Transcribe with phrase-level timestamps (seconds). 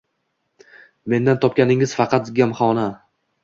[1.15, 2.91] Mendan topganingiz faqat gamhona